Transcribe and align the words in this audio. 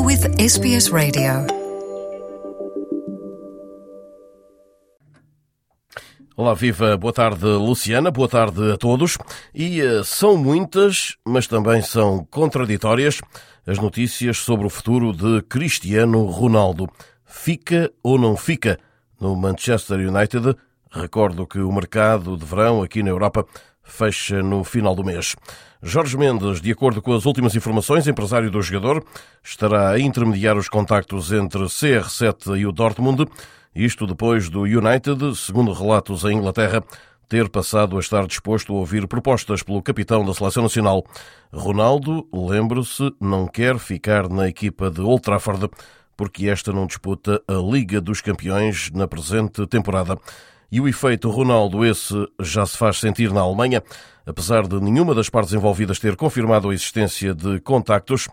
You're 0.00 0.06
with 0.06 0.40
SBS 0.40 0.90
Radio. 0.90 1.46
Olá, 6.34 6.54
viva, 6.54 6.96
boa 6.96 7.12
tarde, 7.12 7.44
Luciana, 7.44 8.10
boa 8.10 8.26
tarde 8.26 8.72
a 8.72 8.78
todos. 8.78 9.18
E 9.54 9.82
uh, 9.82 10.02
são 10.02 10.38
muitas, 10.38 11.16
mas 11.22 11.46
também 11.46 11.82
são 11.82 12.26
contraditórias, 12.30 13.20
as 13.66 13.78
notícias 13.78 14.38
sobre 14.38 14.66
o 14.66 14.70
futuro 14.70 15.12
de 15.12 15.42
Cristiano 15.42 16.24
Ronaldo. 16.24 16.88
Fica 17.26 17.92
ou 18.02 18.16
não 18.16 18.38
fica 18.38 18.78
no 19.20 19.36
Manchester 19.36 19.98
United? 19.98 20.56
Recordo 20.90 21.46
que 21.46 21.60
o 21.60 21.72
mercado 21.72 22.36
de 22.36 22.44
verão 22.44 22.82
aqui 22.82 23.02
na 23.02 23.10
Europa 23.10 23.46
fecha 23.82 24.42
no 24.42 24.64
final 24.64 24.94
do 24.94 25.04
mês. 25.04 25.36
Jorge 25.82 26.16
Mendes, 26.16 26.60
de 26.60 26.70
acordo 26.72 27.00
com 27.00 27.12
as 27.14 27.24
últimas 27.24 27.54
informações, 27.54 28.06
empresário 28.06 28.50
do 28.50 28.60
jogador, 28.60 29.04
estará 29.42 29.90
a 29.90 30.00
intermediar 30.00 30.56
os 30.56 30.68
contactos 30.68 31.32
entre 31.32 31.62
CR7 31.62 32.58
e 32.58 32.66
o 32.66 32.72
Dortmund, 32.72 33.26
isto 33.74 34.06
depois 34.06 34.48
do 34.48 34.62
United, 34.62 35.36
segundo 35.36 35.72
relatos 35.72 36.24
em 36.24 36.36
Inglaterra, 36.36 36.82
ter 37.28 37.48
passado 37.48 37.96
a 37.96 38.00
estar 38.00 38.26
disposto 38.26 38.74
a 38.74 38.76
ouvir 38.76 39.06
propostas 39.06 39.62
pelo 39.62 39.80
capitão 39.80 40.24
da 40.24 40.34
Seleção 40.34 40.64
Nacional. 40.64 41.04
Ronaldo, 41.52 42.26
lembre-se, 42.32 43.14
não 43.20 43.46
quer 43.46 43.78
ficar 43.78 44.28
na 44.28 44.48
equipa 44.48 44.90
de 44.90 45.00
Old 45.00 45.22
Trafford, 45.22 45.70
porque 46.16 46.48
esta 46.48 46.72
não 46.72 46.86
disputa 46.86 47.40
a 47.46 47.54
Liga 47.54 48.00
dos 48.00 48.20
Campeões 48.20 48.90
na 48.92 49.06
presente 49.06 49.64
temporada. 49.68 50.18
E 50.72 50.80
o 50.80 50.86
efeito 50.86 51.28
Ronaldo, 51.30 51.84
esse 51.84 52.14
já 52.40 52.64
se 52.64 52.76
faz 52.76 52.98
sentir 52.98 53.32
na 53.32 53.40
Alemanha, 53.40 53.82
apesar 54.24 54.66
de 54.68 54.80
nenhuma 54.80 55.14
das 55.14 55.28
partes 55.28 55.52
envolvidas 55.52 55.98
ter 55.98 56.14
confirmado 56.14 56.70
a 56.70 56.74
existência 56.74 57.34
de 57.34 57.60
contactos. 57.60 58.28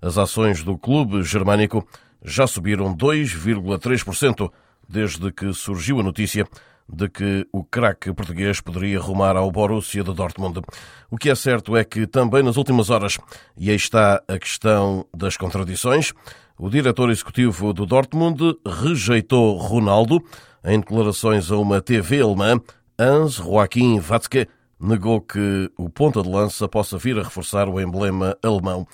As 0.00 0.16
ações 0.16 0.62
do 0.62 0.78
clube 0.78 1.22
germânico 1.22 1.86
já 2.24 2.46
subiram 2.46 2.96
2,3% 2.96 4.50
desde 4.88 5.32
que 5.32 5.52
surgiu 5.52 6.00
a 6.00 6.02
notícia 6.02 6.46
de 6.92 7.08
que 7.08 7.46
o 7.52 7.62
craque 7.64 8.12
português 8.12 8.60
poderia 8.60 9.00
rumar 9.00 9.36
ao 9.36 9.50
Borussia 9.50 10.02
de 10.02 10.12
Dortmund. 10.12 10.60
O 11.10 11.16
que 11.16 11.30
é 11.30 11.34
certo 11.34 11.76
é 11.76 11.84
que 11.84 12.06
também 12.06 12.42
nas 12.42 12.56
últimas 12.56 12.90
horas, 12.90 13.18
e 13.56 13.70
aí 13.70 13.76
está 13.76 14.22
a 14.26 14.38
questão 14.38 15.06
das 15.14 15.36
contradições, 15.36 16.12
o 16.58 16.68
diretor 16.68 17.10
executivo 17.10 17.72
do 17.72 17.86
Dortmund 17.86 18.56
rejeitou 18.66 19.56
Ronaldo, 19.56 20.22
em 20.64 20.80
declarações 20.80 21.50
a 21.50 21.56
uma 21.56 21.80
TV 21.80 22.22
alemã, 22.22 22.60
Hans 22.98 23.34
Joachim 23.34 23.98
Watzke 23.98 24.46
negou 24.78 25.20
que 25.20 25.70
o 25.76 25.88
ponta 25.88 26.22
de 26.22 26.28
lança 26.28 26.68
possa 26.68 26.96
vir 26.98 27.18
a 27.18 27.22
reforçar 27.22 27.68
o 27.68 27.80
emblema 27.80 28.36
alemão. 28.42 28.86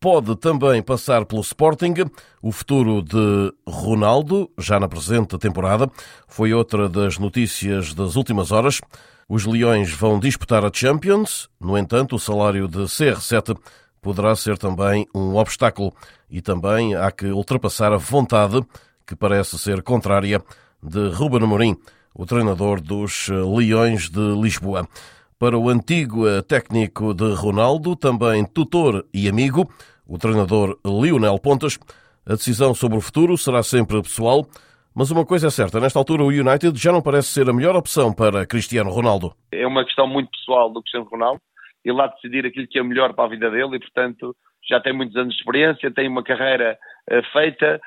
Pode 0.00 0.36
também 0.36 0.82
passar 0.82 1.24
pelo 1.24 1.40
Sporting. 1.40 1.94
O 2.42 2.52
futuro 2.52 3.02
de 3.02 3.52
Ronaldo, 3.66 4.50
já 4.58 4.78
na 4.78 4.88
presente 4.88 5.38
temporada, 5.38 5.90
foi 6.28 6.52
outra 6.52 6.88
das 6.88 7.18
notícias 7.18 7.94
das 7.94 8.16
últimas 8.16 8.52
horas. 8.52 8.80
Os 9.28 9.46
Leões 9.46 9.92
vão 9.92 10.20
disputar 10.20 10.64
a 10.64 10.70
Champions, 10.72 11.48
no 11.58 11.78
entanto, 11.78 12.16
o 12.16 12.20
salário 12.20 12.68
de 12.68 12.80
CR7 12.80 13.56
poderá 14.02 14.36
ser 14.36 14.58
também 14.58 15.06
um 15.14 15.36
obstáculo 15.36 15.94
e 16.28 16.42
também 16.42 16.94
há 16.94 17.10
que 17.10 17.26
ultrapassar 17.28 17.90
a 17.90 17.96
vontade, 17.96 18.62
que 19.06 19.16
parece 19.16 19.58
ser 19.58 19.82
contrária, 19.82 20.42
de 20.84 21.08
Ruben 21.08 21.42
Amorim, 21.42 21.76
o 22.14 22.26
treinador 22.26 22.80
dos 22.80 23.28
Leões 23.28 24.10
de 24.10 24.20
Lisboa. 24.40 24.86
Para 25.38 25.58
o 25.58 25.68
antigo 25.68 26.24
técnico 26.42 27.14
de 27.14 27.32
Ronaldo, 27.34 27.96
também 27.96 28.44
tutor 28.44 29.04
e 29.12 29.28
amigo, 29.28 29.68
o 30.06 30.18
treinador 30.18 30.78
Lionel 30.84 31.38
Pontas, 31.38 31.78
a 32.26 32.32
decisão 32.32 32.74
sobre 32.74 32.98
o 32.98 33.00
futuro 33.00 33.36
será 33.36 33.62
sempre 33.62 34.00
pessoal, 34.02 34.46
mas 34.94 35.10
uma 35.10 35.24
coisa 35.24 35.48
é 35.48 35.50
certa, 35.50 35.80
nesta 35.80 35.98
altura 35.98 36.22
o 36.22 36.28
United 36.28 36.78
já 36.78 36.92
não 36.92 37.02
parece 37.02 37.28
ser 37.28 37.48
a 37.48 37.52
melhor 37.52 37.74
opção 37.74 38.12
para 38.12 38.46
Cristiano 38.46 38.90
Ronaldo. 38.90 39.34
É 39.50 39.66
uma 39.66 39.84
questão 39.84 40.06
muito 40.06 40.30
pessoal 40.30 40.70
do 40.70 40.80
Cristiano 40.82 41.08
Ronaldo, 41.10 41.40
ele 41.84 41.96
lá 41.96 42.06
decidir 42.06 42.46
aquilo 42.46 42.66
que 42.68 42.78
é 42.78 42.82
melhor 42.82 43.12
para 43.14 43.24
a 43.24 43.28
vida 43.28 43.50
dele 43.50 43.76
e, 43.76 43.80
portanto, 43.80 44.36
já 44.68 44.80
tem 44.80 44.92
muitos 44.92 45.16
anos 45.16 45.34
de 45.34 45.40
experiência, 45.40 45.92
tem 45.92 46.08
uma 46.08 46.22
carreira 46.22 46.78
uh, 47.10 47.32
feita. 47.32 47.80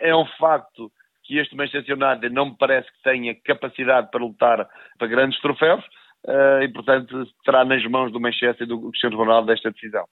É 0.00 0.14
um 0.14 0.24
facto 0.38 0.90
que 1.26 1.38
este 1.38 1.56
Manchester 1.56 1.96
United 1.96 2.28
não 2.32 2.46
me 2.46 2.56
parece 2.58 2.88
que 2.88 3.02
tenha 3.02 3.34
capacidade 3.44 4.10
para 4.10 4.20
lutar 4.20 4.68
para 4.98 5.08
grandes 5.08 5.40
troféus. 5.40 5.84
Uh, 6.24 6.62
e, 6.62 6.68
portanto, 6.72 7.24
terá 7.44 7.64
nas 7.64 7.84
mãos 7.84 8.10
do 8.10 8.20
Manchester 8.20 8.62
e 8.62 8.66
do 8.66 8.90
Cristiano 8.90 9.16
Ronaldo 9.16 9.52
esta 9.52 9.70
decisão. 9.70 10.04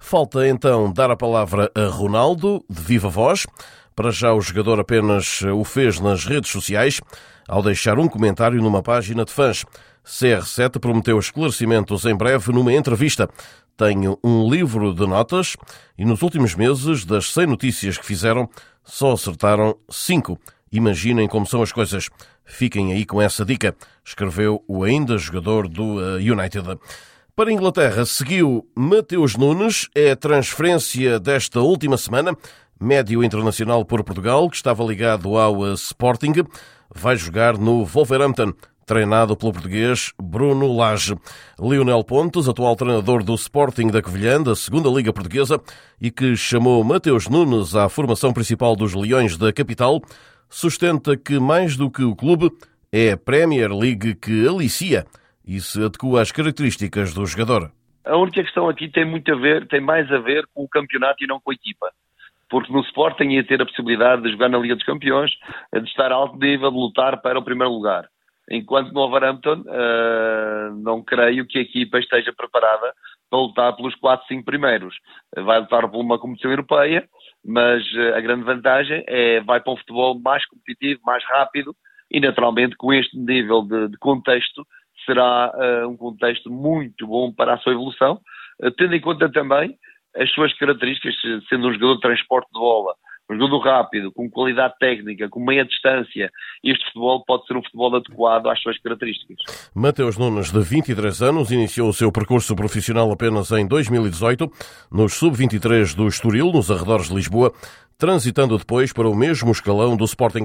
Falta 0.00 0.48
então 0.48 0.92
dar 0.92 1.12
a 1.12 1.16
palavra 1.16 1.70
a 1.76 1.86
Ronaldo, 1.86 2.64
de 2.68 2.82
viva 2.82 3.08
voz. 3.08 3.46
Para 3.94 4.10
já, 4.10 4.32
o 4.32 4.40
jogador 4.40 4.80
apenas 4.80 5.42
o 5.42 5.62
fez 5.62 6.00
nas 6.00 6.24
redes 6.24 6.50
sociais, 6.50 7.00
ao 7.48 7.62
deixar 7.62 7.98
um 8.00 8.08
comentário 8.08 8.60
numa 8.60 8.82
página 8.82 9.24
de 9.24 9.32
fãs. 9.32 9.64
CR7 10.04 10.80
prometeu 10.80 11.18
esclarecimentos 11.18 12.04
em 12.04 12.16
breve 12.16 12.52
numa 12.52 12.72
entrevista. 12.72 13.28
Tenho 13.76 14.18
um 14.24 14.50
livro 14.50 14.92
de 14.92 15.06
notas 15.06 15.56
e 15.96 16.04
nos 16.04 16.20
últimos 16.22 16.54
meses, 16.54 17.04
das 17.04 17.32
100 17.32 17.46
notícias 17.46 17.96
que 17.96 18.04
fizeram, 18.04 18.48
só 18.82 19.12
acertaram 19.12 19.76
5. 19.88 20.38
Imaginem 20.72 21.26
como 21.26 21.46
são 21.46 21.62
as 21.62 21.72
coisas. 21.72 22.08
Fiquem 22.44 22.92
aí 22.92 23.04
com 23.04 23.20
essa 23.20 23.44
dica, 23.44 23.74
escreveu 24.04 24.62
o 24.68 24.84
ainda 24.84 25.18
jogador 25.18 25.68
do 25.68 25.96
United. 26.16 26.78
Para 27.34 27.50
a 27.50 27.52
Inglaterra, 27.52 28.04
seguiu 28.04 28.68
Mateus 28.74 29.36
Nunes, 29.36 29.88
é 29.94 30.10
a 30.10 30.16
transferência 30.16 31.18
desta 31.18 31.60
última 31.60 31.96
semana, 31.96 32.36
médio 32.78 33.24
internacional 33.24 33.84
por 33.84 34.04
Portugal, 34.04 34.48
que 34.50 34.56
estava 34.56 34.84
ligado 34.84 35.36
ao 35.36 35.72
Sporting, 35.74 36.44
vai 36.94 37.16
jogar 37.16 37.56
no 37.56 37.84
Wolverhampton 37.84 38.52
treinado 38.90 39.36
pelo 39.36 39.52
português 39.52 40.12
Bruno 40.20 40.76
Lage. 40.76 41.14
Lionel 41.60 42.02
Pontes, 42.02 42.48
atual 42.48 42.74
treinador 42.74 43.22
do 43.22 43.34
Sporting 43.36 43.86
da 43.86 44.02
Covilhã, 44.02 44.42
da 44.42 44.56
segunda 44.56 44.88
Liga 44.88 45.12
Portuguesa, 45.12 45.60
e 46.00 46.10
que 46.10 46.36
chamou 46.36 46.82
Mateus 46.82 47.28
Nunes 47.28 47.76
à 47.76 47.88
formação 47.88 48.32
principal 48.32 48.74
dos 48.74 48.92
Leões 48.92 49.36
da 49.36 49.52
capital, 49.52 50.02
sustenta 50.50 51.16
que 51.16 51.38
mais 51.38 51.76
do 51.76 51.90
que 51.90 52.02
o 52.02 52.16
clube 52.16 52.50
é 52.92 53.12
a 53.12 53.16
Premier 53.16 53.72
League 53.72 54.16
que 54.16 54.46
alicia 54.46 55.06
e 55.46 55.60
se 55.60 55.82
adequa 55.82 56.20
às 56.20 56.32
características 56.32 57.14
do 57.14 57.24
jogador. 57.24 57.70
A 58.04 58.16
única 58.16 58.42
questão 58.42 58.68
aqui 58.68 58.88
tem 58.88 59.04
muito 59.04 59.32
a 59.32 59.36
ver, 59.36 59.66
tem 59.68 59.80
mais 59.80 60.10
a 60.10 60.18
ver 60.18 60.44
com 60.52 60.64
o 60.64 60.68
campeonato 60.68 61.22
e 61.22 61.26
não 61.26 61.40
com 61.40 61.52
a 61.52 61.54
equipa. 61.54 61.90
Porque 62.48 62.72
no 62.72 62.80
Sporting 62.80 63.28
ia 63.30 63.46
ter 63.46 63.62
a 63.62 63.66
possibilidade 63.66 64.22
de 64.22 64.32
jogar 64.32 64.48
na 64.48 64.58
Liga 64.58 64.74
dos 64.74 64.84
Campeões, 64.84 65.30
de 65.72 65.88
estar 65.88 66.10
alto 66.10 66.36
nível, 66.36 66.70
de 66.70 66.76
lutar 66.76 67.22
para 67.22 67.38
o 67.38 67.44
primeiro 67.44 67.72
lugar. 67.72 68.08
Enquanto 68.50 68.92
no 68.92 69.00
Wolverhampton, 69.00 69.60
uh, 69.60 70.74
não 70.82 71.04
creio 71.04 71.46
que 71.46 71.58
a 71.58 71.62
equipa 71.62 72.00
esteja 72.00 72.32
preparada 72.32 72.92
para 73.30 73.38
lutar 73.38 73.76
pelos 73.76 73.94
4, 73.94 74.26
5 74.26 74.44
primeiros. 74.44 74.96
Vai 75.36 75.60
lutar 75.60 75.88
por 75.88 76.00
uma 76.00 76.18
competição 76.18 76.50
europeia, 76.50 77.08
mas 77.44 77.82
uh, 77.94 78.14
a 78.16 78.20
grande 78.20 78.44
vantagem 78.44 79.04
é 79.06 79.40
vai 79.40 79.60
para 79.60 79.72
um 79.72 79.76
futebol 79.76 80.18
mais 80.20 80.44
competitivo, 80.46 81.00
mais 81.04 81.24
rápido 81.24 81.74
e 82.10 82.20
naturalmente 82.20 82.76
com 82.76 82.92
este 82.92 83.16
nível 83.18 83.62
de, 83.62 83.88
de 83.88 83.98
contexto 83.98 84.66
será 85.06 85.52
uh, 85.54 85.88
um 85.88 85.96
contexto 85.96 86.50
muito 86.50 87.06
bom 87.06 87.32
para 87.32 87.54
a 87.54 87.58
sua 87.58 87.72
evolução, 87.72 88.20
tendo 88.76 88.94
em 88.94 89.00
conta 89.00 89.30
também 89.30 89.74
as 90.16 90.30
suas 90.32 90.52
características, 90.58 91.14
sendo 91.48 91.68
um 91.68 91.72
jogador 91.72 91.94
de 91.94 92.00
transporte 92.00 92.48
de 92.52 92.58
bola, 92.58 92.94
um 93.30 93.38
jogo 93.38 93.58
rápido, 93.58 94.10
com 94.12 94.28
qualidade 94.28 94.74
técnica, 94.78 95.28
com 95.28 95.40
meia 95.44 95.64
distância, 95.64 96.30
este 96.64 96.84
futebol 96.86 97.24
pode 97.24 97.46
ser 97.46 97.56
um 97.56 97.62
futebol 97.62 97.94
adequado 97.94 98.48
às 98.48 98.60
suas 98.60 98.78
características. 98.78 99.36
Mateus 99.74 100.18
Nunes, 100.18 100.52
de 100.52 100.60
23 100.60 101.22
anos, 101.22 101.52
iniciou 101.52 101.88
o 101.88 101.92
seu 101.92 102.10
percurso 102.10 102.56
profissional 102.56 103.10
apenas 103.12 103.50
em 103.52 103.66
2018, 103.66 104.50
nos 104.90 105.14
sub-23 105.14 105.94
do 105.94 106.08
Estoril, 106.08 106.52
nos 106.52 106.70
arredores 106.70 107.08
de 107.08 107.14
Lisboa, 107.14 107.52
transitando 108.00 108.56
depois 108.56 108.94
para 108.94 109.06
o 109.06 109.14
mesmo 109.14 109.52
escalão 109.52 109.94
do 109.94 110.06
Sporting. 110.06 110.44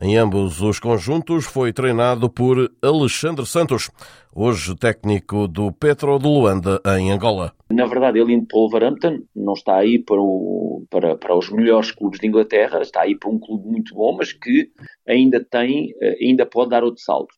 Em 0.00 0.16
ambos 0.16 0.62
os 0.62 0.78
conjuntos 0.78 1.44
foi 1.44 1.72
treinado 1.72 2.30
por 2.30 2.70
Alexandre 2.80 3.44
Santos, 3.44 3.90
hoje 4.32 4.76
técnico 4.76 5.48
do 5.48 5.72
Petro 5.72 6.16
de 6.20 6.28
Luanda, 6.28 6.80
em 6.96 7.10
Angola. 7.10 7.52
Na 7.72 7.86
verdade, 7.86 8.20
ele 8.20 8.34
indo 8.34 8.46
para 8.46 8.56
o 8.56 8.60
Wolverhampton 8.60 9.18
não 9.34 9.54
está 9.54 9.78
aí 9.78 9.98
para, 9.98 10.20
o, 10.20 10.86
para, 10.88 11.16
para 11.16 11.36
os 11.36 11.50
melhores 11.50 11.90
clubes 11.90 12.20
de 12.20 12.28
Inglaterra, 12.28 12.80
está 12.80 13.02
aí 13.02 13.18
para 13.18 13.30
um 13.30 13.38
clube 13.40 13.66
muito 13.66 13.92
bom, 13.94 14.16
mas 14.16 14.32
que 14.32 14.70
ainda 15.06 15.44
tem, 15.44 15.92
ainda 16.20 16.46
pode 16.46 16.70
dar 16.70 16.84
outro 16.84 17.02
salto 17.02 17.34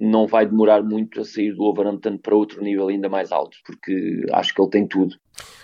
não 0.00 0.26
vai 0.26 0.46
demorar 0.46 0.82
muito 0.82 1.20
a 1.20 1.24
sair 1.24 1.52
do 1.52 1.58
Wolverhampton 1.58 2.18
para 2.18 2.34
outro 2.34 2.62
nível 2.62 2.88
ainda 2.88 3.08
mais 3.08 3.32
alto, 3.32 3.56
porque 3.64 4.24
acho 4.32 4.54
que 4.54 4.60
ele 4.60 4.70
tem 4.70 4.86
tudo. 4.86 5.16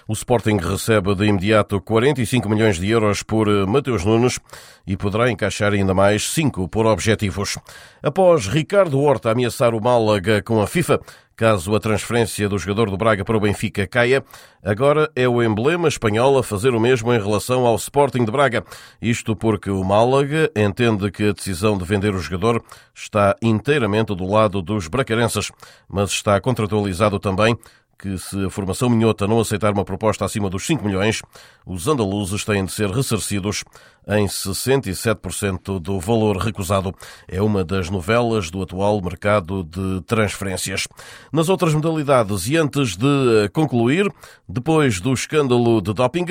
O 0.07 0.13
Sporting 0.13 0.59
recebe 0.59 1.15
de 1.15 1.25
imediato 1.25 1.81
45 1.81 2.49
milhões 2.49 2.79
de 2.79 2.91
euros 2.91 3.23
por 3.23 3.49
Mateus 3.67 4.05
Nunes 4.05 4.39
e 4.87 4.97
poderá 4.97 5.31
encaixar 5.31 5.73
ainda 5.73 5.95
mais 5.95 6.31
5 6.31 6.69
por 6.69 6.85
objetivos. 6.85 7.59
Após 8.03 8.47
Ricardo 8.47 9.01
Horta 9.01 9.31
ameaçar 9.31 9.75
o 9.75 9.81
Málaga 9.81 10.43
com 10.43 10.61
a 10.61 10.67
FIFA, 10.67 11.01
caso 11.37 11.75
a 11.75 11.81
transferência 11.81 12.49
do 12.49 12.59
jogador 12.59 12.91
do 12.91 12.97
Braga 12.97 13.25
para 13.25 13.37
o 13.37 13.41
Benfica 13.41 13.87
caia. 13.87 14.25
Agora 14.63 15.11
é 15.15 15.29
o 15.29 15.43
emblema 15.43 15.89
espanhol 15.89 16.39
a 16.39 16.43
fazer 16.43 16.75
o 16.75 16.81
mesmo 16.81 17.13
em 17.13 17.21
relação 17.21 17.67
ao 17.67 17.77
Sporting 17.77 18.25
de 18.25 18.31
Braga. 18.31 18.65
Isto 19.01 19.37
porque 19.37 19.71
o 19.71 19.85
Málaga 19.85 20.51
entende 20.57 21.11
que 21.11 21.29
a 21.29 21.33
decisão 21.33 21.77
de 21.77 21.85
vender 21.85 22.15
o 22.15 22.21
jogador 22.21 22.63
está 22.95 23.37
inteiramente 23.43 24.15
do 24.15 24.27
lado 24.27 24.63
dos 24.63 24.89
bracarenses, 24.89 25.51
mas 25.89 26.11
está 26.11 26.41
contratualizado 26.41 27.19
também 27.19 27.57
que 27.99 28.19
se 28.19 28.45
a 28.45 28.51
formação 28.51 28.89
minhota 28.89 29.27
não 29.27 29.41
aceitar 29.41 29.73
uma 29.73 29.85
proposta 29.85 30.25
acima 30.25 30.51
dos 30.51 30.67
5 30.67 30.85
milhões, 30.85 31.23
os 31.67 31.89
andaluzes 31.89 32.45
têm 32.45 32.65
de 32.65 32.73
ser 32.73 32.91
ressarcidos 32.91 33.65
em 34.07 34.27
67% 34.27 35.81
do 35.81 35.99
valor 35.99 36.37
recusado. 36.37 36.95
É 37.27 37.41
uma 37.41 37.65
das 37.65 37.89
novelas 37.89 38.51
do 38.51 38.63
atual 38.63 39.01
mercado 39.01 39.65
de 39.65 40.03
transferências. 40.03 40.87
Nas 41.33 41.49
outras 41.49 41.75
modalidades, 41.75 42.47
e 42.49 42.57
antes 42.57 42.97
de 42.97 43.49
concluir, 43.53 44.11
depois 44.49 45.01
do 45.01 45.13
escândalo 45.13 45.81
de 45.81 45.93
doping, 45.95 46.27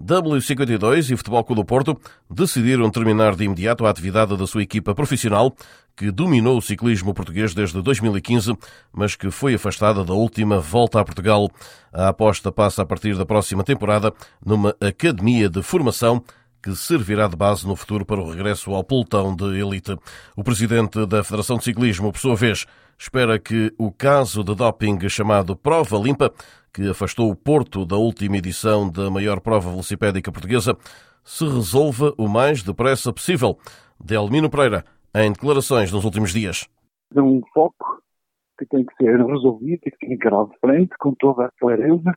W52 0.00 1.10
e 1.10 1.16
Futebol 1.16 1.42
Clube 1.42 1.62
do 1.62 1.64
Porto 1.64 1.98
decidiram 2.30 2.90
terminar 2.90 3.34
de 3.34 3.44
imediato 3.44 3.86
a 3.86 3.90
atividade 3.90 4.36
da 4.36 4.46
sua 4.46 4.62
equipa 4.62 4.94
profissional, 4.94 5.54
que 5.96 6.10
dominou 6.10 6.58
o 6.58 6.62
ciclismo 6.62 7.14
português 7.14 7.54
desde 7.54 7.80
2015, 7.80 8.52
mas 8.92 9.16
que 9.16 9.30
foi 9.30 9.54
afastada 9.54 10.04
da 10.04 10.12
última 10.12 10.60
volta 10.60 11.00
a 11.00 11.04
Portugal. 11.04 11.50
A 11.92 12.08
aposta 12.08 12.52
passa 12.52 12.82
a 12.82 12.86
partir 12.86 13.16
da 13.16 13.24
próxima 13.24 13.64
temporada 13.64 14.12
numa 14.44 14.76
academia 14.80 15.48
de 15.48 15.62
formação 15.62 16.22
que 16.62 16.74
servirá 16.74 17.28
de 17.28 17.36
base 17.36 17.66
no 17.66 17.76
futuro 17.76 18.04
para 18.04 18.20
o 18.20 18.28
regresso 18.28 18.72
ao 18.72 18.84
pelotão 18.84 19.34
de 19.34 19.58
elite. 19.58 19.96
O 20.36 20.44
presidente 20.44 21.06
da 21.06 21.22
Federação 21.24 21.56
de 21.56 21.64
Ciclismo, 21.64 22.12
por 22.12 22.18
sua 22.18 22.34
vez, 22.34 22.66
espera 22.98 23.38
que 23.38 23.72
o 23.78 23.90
caso 23.92 24.42
de 24.42 24.54
doping 24.54 25.08
chamado 25.08 25.56
Prova 25.56 25.96
Limpa, 25.96 26.32
que 26.74 26.90
afastou 26.90 27.30
o 27.30 27.36
Porto 27.36 27.86
da 27.86 27.96
última 27.96 28.36
edição 28.36 28.90
da 28.90 29.08
maior 29.10 29.40
prova 29.40 29.70
velocipédica 29.70 30.32
portuguesa, 30.32 30.76
se 31.24 31.44
resolva 31.44 32.12
o 32.18 32.28
mais 32.28 32.62
depressa 32.62 33.12
possível. 33.12 33.58
Delmino 33.98 34.50
Pereira, 34.50 34.84
em 35.24 35.32
declarações 35.32 35.90
nos 35.90 36.04
últimos 36.04 36.32
dias. 36.32 36.68
É 37.14 37.22
um 37.22 37.40
foco 37.54 38.02
que 38.58 38.66
tem 38.66 38.84
que 38.84 38.94
ser 38.96 39.16
resolvido 39.16 39.80
e 39.86 39.90
que 39.90 39.98
tem 39.98 40.08
que 40.10 40.14
encarado 40.14 40.50
de 40.50 40.58
frente 40.58 40.94
com 40.98 41.14
toda 41.14 41.46
a 41.46 41.50
clareza 41.58 42.12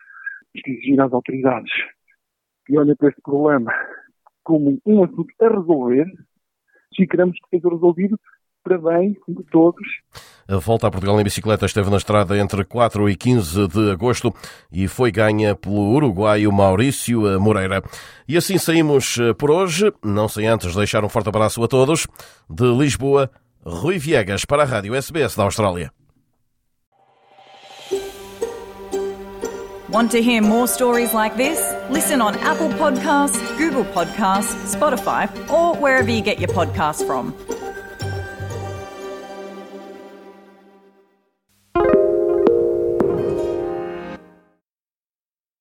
exigir 0.53 0.99
às 0.99 1.13
autoridades 1.13 1.71
que 2.65 2.77
olhem 2.77 2.95
para 2.95 3.09
este 3.09 3.21
problema 3.21 3.71
como 4.43 4.79
um 4.85 5.03
assunto 5.03 5.33
a 5.41 5.47
resolver 5.47 6.07
e 6.99 7.07
queremos 7.07 7.37
que 7.39 7.49
seja 7.49 7.69
resolvido 7.69 8.19
para 8.63 8.77
bem 8.77 9.15
de 9.27 9.43
todos. 9.45 9.87
A 10.49 10.57
volta 10.57 10.87
a 10.87 10.89
Portugal 10.89 11.21
em 11.21 11.23
bicicleta 11.23 11.67
esteve 11.67 11.91
na 11.91 11.97
estrada 11.97 12.35
entre 12.35 12.65
4 12.65 13.07
e 13.07 13.15
15 13.15 13.67
de 13.67 13.91
agosto 13.91 14.33
e 14.71 14.87
foi 14.87 15.11
ganha 15.11 15.53
pelo 15.53 15.91
uruguaio 15.91 16.51
Maurício 16.51 17.39
Moreira. 17.39 17.83
E 18.27 18.35
assim 18.35 18.57
saímos 18.57 19.19
eh, 19.19 19.31
por 19.33 19.51
hoje, 19.51 19.93
não 20.03 20.27
sem 20.27 20.47
antes 20.47 20.75
deixar 20.75 21.05
um 21.05 21.09
forte 21.09 21.29
abraço 21.29 21.63
a 21.63 21.67
todos. 21.67 22.07
De 22.49 22.65
Lisboa, 22.65 23.29
Rui 23.63 23.99
Viegas 23.99 24.43
para 24.43 24.63
a 24.63 24.65
Rádio 24.65 24.95
SBS 24.95 25.35
da 25.35 25.43
Austrália. 25.43 25.91
Want 29.91 30.11
to 30.11 30.21
hear 30.21 30.41
more 30.41 30.67
stories 30.67 31.13
like 31.13 31.35
this? 31.35 31.59
Listen 31.91 32.21
on 32.21 32.33
Apple 32.43 32.69
Podcasts, 32.79 33.39
Google 33.55 33.85
Podcasts, 33.85 34.55
Spotify, 34.75 35.29
or 35.47 35.75
wherever 35.75 36.09
you 36.09 36.23
get 36.23 36.39
your 36.39 36.49
podcasts 36.49 37.05
from. 37.05 37.33